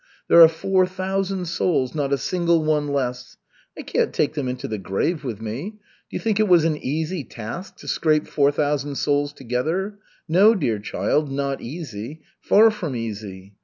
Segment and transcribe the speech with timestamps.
[0.29, 3.37] There are four thousand souls, not a single one less.
[3.77, 5.73] I can't take them into the grave with me.
[5.73, 5.77] Do
[6.15, 9.99] you think it was an easy task to scrape four thousand souls together?
[10.27, 13.53] No, dear child, not easy, far from easy.